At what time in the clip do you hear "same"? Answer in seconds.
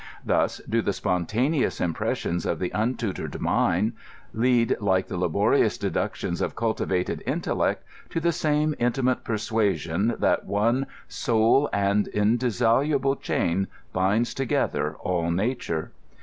8.31-8.73